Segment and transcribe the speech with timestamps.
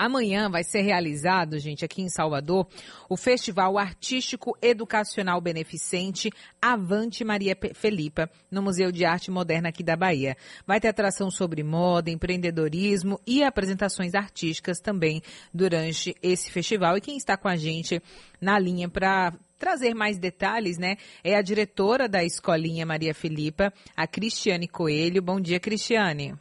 [0.00, 2.66] Amanhã vai ser realizado, gente, aqui em Salvador,
[3.06, 9.96] o Festival Artístico Educacional Beneficente Avante Maria Felipa, no Museu de Arte Moderna aqui da
[9.96, 10.38] Bahia.
[10.66, 15.20] Vai ter atração sobre moda, empreendedorismo e apresentações artísticas também
[15.52, 16.96] durante esse festival.
[16.96, 18.02] E quem está com a gente
[18.40, 20.96] na linha para trazer mais detalhes, né?
[21.22, 25.20] É a diretora da Escolinha Maria Filipa, a Cristiane Coelho.
[25.20, 26.34] Bom dia, Cristiane.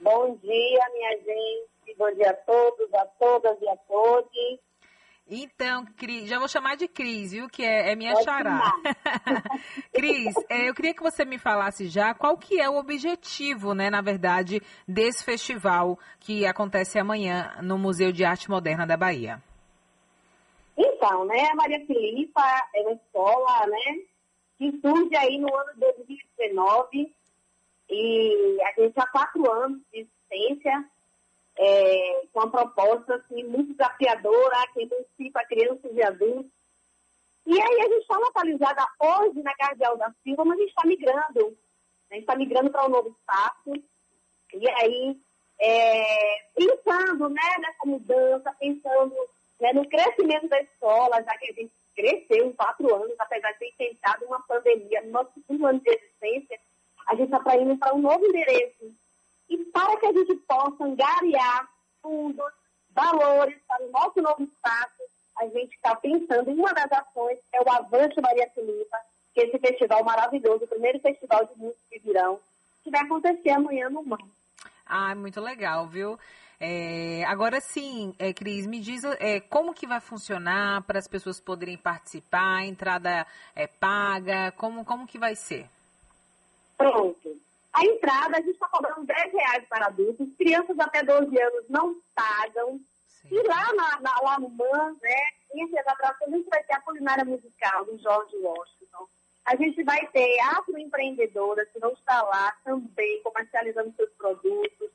[0.00, 1.73] Bom dia, minha gente.
[1.96, 4.60] Bom dia a todos, a todas e a todos.
[5.26, 7.48] Então, Cris, já vou chamar de Cris, viu?
[7.48, 8.60] Que é, é minha Pode xará.
[9.92, 13.88] Cris, é, eu queria que você me falasse já qual que é o objetivo, né,
[13.88, 19.42] na verdade, desse festival que acontece amanhã no Museu de Arte Moderna da Bahia.
[20.76, 22.42] Então, né, a Maria Filipa
[22.74, 24.02] é uma escola, né,
[24.58, 27.14] que surge aí no ano de 2019
[27.88, 30.84] e a gente há quatro anos de existência
[31.56, 36.52] é, com uma proposta assim, muito desafiadora que emancipa crianças e adultos.
[37.46, 40.86] E aí a gente está localizada hoje na Cardeal da Silva, mas a gente está
[40.86, 41.58] migrando.
[42.10, 43.72] A gente está migrando para um novo espaço.
[44.54, 45.16] E aí,
[45.60, 49.14] é, pensando né, nessa mudança, pensando
[49.60, 53.58] né, no crescimento da escola, já que a gente cresceu em quatro anos, apesar de
[53.58, 56.58] ter tentado uma pandemia no nosso segundo ano de existência,
[57.06, 58.83] a gente está indo para um novo endereço.
[59.74, 61.68] Para que a gente possa angariar
[62.00, 62.52] fundos,
[62.90, 65.02] valores para o nosso novo espaço,
[65.36, 68.96] a gente está pensando em uma das ações, é o Avante Maria Filipa,
[69.34, 72.38] que é esse festival maravilhoso, o primeiro festival de música de virão,
[72.84, 74.18] que vai acontecer amanhã no MAN.
[74.86, 76.16] Ah, muito legal, viu?
[76.60, 81.40] É, agora sim, é, Cris, me diz é, como que vai funcionar para as pessoas
[81.40, 85.66] poderem participar, a entrada é paga, como, como que vai ser?
[86.78, 87.23] Pronto.
[87.74, 92.00] A entrada, a gente está cobrando 10 reais para adultos, crianças até 12 anos não
[92.14, 92.80] pagam.
[93.08, 93.28] Sim.
[93.32, 95.26] E lá, na, na, lá no MAN, né,
[95.94, 99.08] atrações, a gente vai ter a culinária musical do George Washington.
[99.44, 104.90] A gente vai ter afroempreendedoras que vão estar lá também comercializando seus produtos.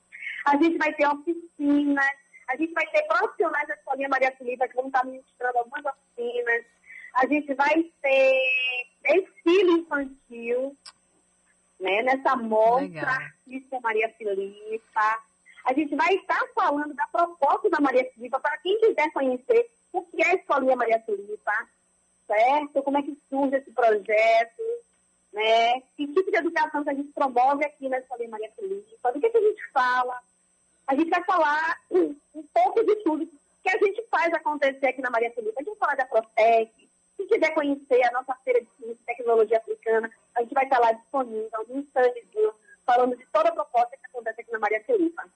[0.45, 2.16] A gente vai ter oficinas,
[2.47, 6.66] a gente vai ter profissionais da Escolinha Maria Filipa que vão estar ministrando algumas oficinas.
[7.13, 10.75] A gente vai ter desfile infantil,
[11.79, 15.23] né, nessa mostra artística Maria Filipa.
[15.66, 20.01] A gente vai estar falando da proposta da Maria Filipa para quem quiser conhecer o
[20.01, 21.68] que é a Escolinha Maria Filipa,
[22.28, 22.84] certo?
[22.84, 24.63] Como é que surge esse projeto,
[25.34, 25.81] né?
[25.95, 29.29] Que tipo de educação que a gente promove aqui na Escolinha Maria Filipa, do que,
[29.29, 30.19] que a gente fala.
[30.88, 33.29] A gente vai falar um, um pouco de tudo
[33.63, 35.59] que a gente faz acontecer aqui na Maria Filipa.
[35.59, 36.72] A gente vai falar da Protec,
[37.16, 39.59] se quiser conhecer a nossa feira de ciência e tecnologia
[40.35, 42.53] a gente vai estar lá disponível, um standzinho,
[42.85, 45.28] falando de toda a proposta que acontece aqui na Maria Felipa.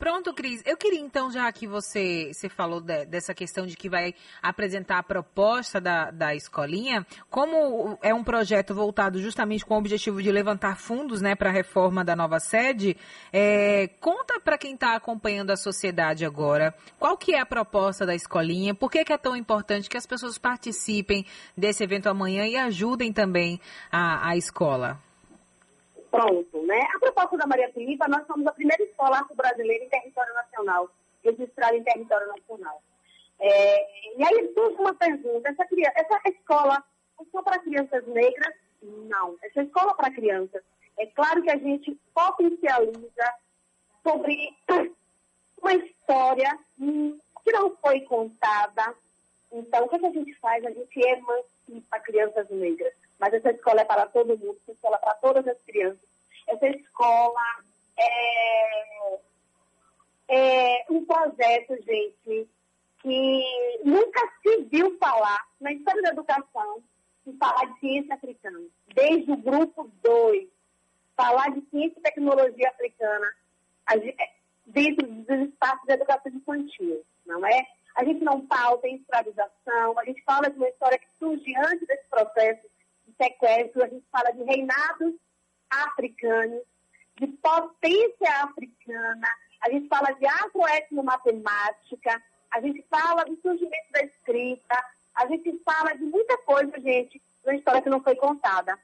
[0.00, 0.62] Pronto, Cris.
[0.64, 4.96] Eu queria então, já que você, você falou de, dessa questão de que vai apresentar
[4.96, 10.32] a proposta da, da escolinha, como é um projeto voltado justamente com o objetivo de
[10.32, 12.96] levantar fundos né, para a reforma da nova sede,
[13.30, 18.14] é, conta para quem está acompanhando a sociedade agora, qual que é a proposta da
[18.14, 22.56] escolinha, por que, que é tão importante que as pessoas participem desse evento amanhã e
[22.56, 23.60] ajudem também
[23.92, 24.98] a, a escola?
[26.10, 26.86] pronto, né?
[26.94, 30.88] A proposta da Maria Filipa, nós somos a primeira escola afro-brasileira em território nacional,
[31.22, 32.80] registrada em território nacional.
[33.40, 36.82] É, e aí surge uma pergunta, essa, criança, essa escola
[37.20, 38.54] é só para crianças negras?
[38.82, 40.62] Não, essa escola para crianças.
[40.96, 43.34] É claro que a gente potencializa
[44.04, 44.56] sobre
[45.60, 48.94] uma história que não foi contada.
[49.50, 50.64] Então, o que, é que a gente faz?
[50.64, 54.98] A gente emancipa crianças negras mas essa escola é para todo mundo, essa escola é
[54.98, 56.00] para todas as crianças.
[56.46, 57.40] Essa escola
[57.98, 59.18] é,
[60.28, 62.48] é um projeto, gente,
[63.00, 66.82] que nunca se viu falar na história da educação
[67.26, 68.60] em falar de ciência africana.
[68.94, 70.48] Desde o grupo 2,
[71.16, 73.30] falar de ciência e tecnologia africana
[73.88, 74.30] é,
[74.66, 77.66] dentro dos espaços de educação infantil, não é?
[77.96, 81.86] A gente não pauta em escravização, a gente fala de uma história que surge antes
[81.86, 82.66] desse processo
[83.16, 85.14] sequestro, a gente fala de reinados
[85.70, 86.62] africanos,
[87.18, 89.28] de potência africana,
[89.62, 94.84] a gente fala de afroetnomatemática, a gente fala do surgimento da escrita,
[95.14, 98.78] a gente fala de muita coisa, gente, uma história que não foi contada.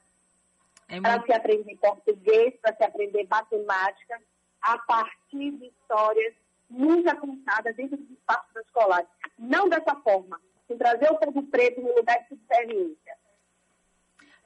[0.87, 4.21] É para se aprender português, para se aprender matemática,
[4.61, 6.33] a partir de histórias
[6.69, 9.05] nunca contadas dentro do espaço escolar.
[9.37, 13.17] Não dessa forma, sem trazer o povo preto no lugar de subserviência.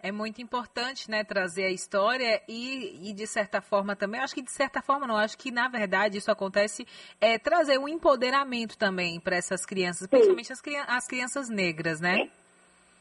[0.03, 4.41] É muito importante, né, trazer a história e, e, de certa forma também, acho que
[4.41, 6.87] de certa forma não, acho que na verdade isso acontece,
[7.19, 12.29] é trazer um empoderamento também para essas crianças, principalmente as, as, crianças negras, né?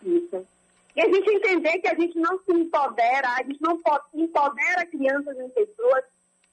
[0.03, 0.47] Isso.
[0.95, 3.81] E a gente entender que a gente não se empodera, a gente não
[4.13, 6.05] empodera crianças e pessoas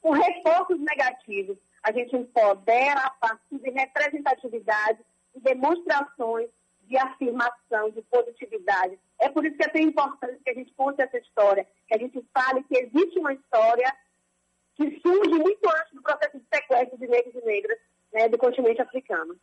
[0.01, 1.57] com reforços negativos.
[1.83, 5.00] A gente empodera a partir de representatividade,
[5.35, 6.50] de demonstrações
[6.88, 8.97] de afirmação, de positividade.
[9.19, 11.97] É por isso que é tão importante que a gente conte essa história, que a
[11.97, 13.91] gente fale que existe uma história
[14.75, 17.79] que surge muito antes do processo de sequestro de negros e negras
[18.13, 19.35] né, do continente africano.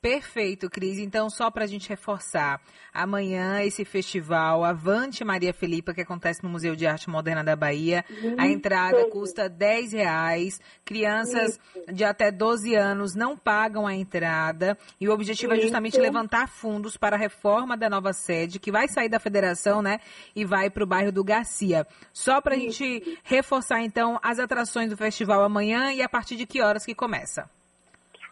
[0.00, 0.98] Perfeito, Cris.
[0.98, 2.58] Então, só para a gente reforçar,
[2.92, 8.02] amanhã esse festival Avante Maria Felipa, que acontece no Museu de Arte Moderna da Bahia,
[8.08, 8.34] Isso.
[8.38, 10.58] a entrada custa 10 reais.
[10.86, 11.94] Crianças Isso.
[11.94, 14.78] de até 12 anos não pagam a entrada.
[14.98, 15.60] E o objetivo Isso.
[15.60, 19.82] é justamente levantar fundos para a reforma da nova sede, que vai sair da federação,
[19.82, 20.00] né?
[20.34, 21.86] E vai para o bairro do Garcia.
[22.10, 26.46] Só para a gente reforçar, então, as atrações do festival amanhã e a partir de
[26.46, 27.50] que horas que começa?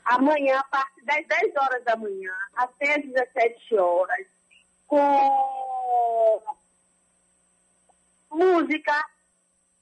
[0.08, 4.26] Amanhã, a partir das 10 horas da manhã até as 17 horas,
[4.86, 6.42] com
[8.30, 9.04] música,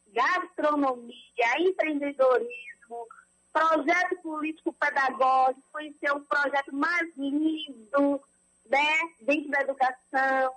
[0.09, 3.07] gastronomia, empreendedorismo,
[3.53, 8.21] projeto político-pedagógico, conhecer um projeto mais lindo
[8.67, 10.53] né, dentro da educação,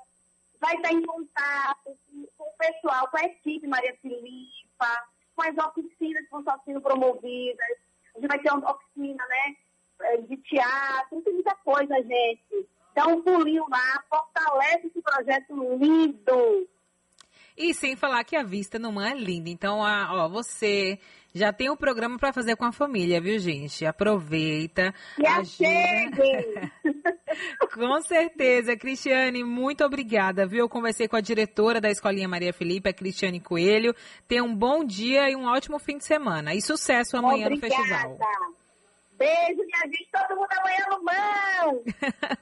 [0.59, 1.97] vai estar em contato
[2.37, 7.77] com o pessoal, com a equipe Maria Filipa, com as oficinas que vão sendo promovidas,
[8.19, 9.55] gente vai ter uma oficina, né?
[10.01, 12.67] É, de teatro, tem muita coisa, gente.
[12.95, 16.67] Dá um pulinho lá, fortalece esse projeto lindo.
[17.57, 19.49] E sem falar que a vista não é linda.
[19.49, 20.97] Então, a, ó, você
[21.33, 23.85] já tem um programa para fazer com a família, viu, gente?
[23.85, 24.93] Aproveita.
[25.17, 26.71] E ajuda.
[27.73, 28.75] com certeza.
[28.75, 30.59] Cristiane, muito obrigada, viu?
[30.59, 33.95] Eu conversei com a diretora da Escolinha Maria Felipe, a Cristiane Coelho.
[34.27, 36.53] Tenha um bom dia e um ótimo fim de semana.
[36.53, 37.73] E sucesso amanhã obrigada.
[37.73, 38.17] no festival.
[39.17, 40.07] Beijo, minha gente.
[40.11, 41.83] Todo mundo amanhã no mão.